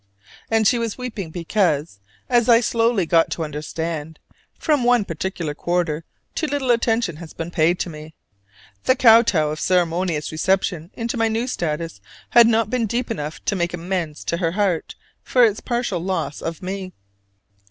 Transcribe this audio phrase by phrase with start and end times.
[0.49, 4.17] And she was weeping because, as I slowly got to understand,
[4.57, 8.15] from one particular quarter too little attention had been paid to me:
[8.85, 12.01] the kow tow of a ceremonious reception into my new status
[12.31, 16.41] had not been deep enough to make amends to her heart for its partial loss
[16.41, 16.93] of me.